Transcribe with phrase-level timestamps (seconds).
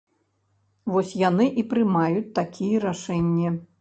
[0.93, 3.55] Вось яны і прымаюць такія рашэнні.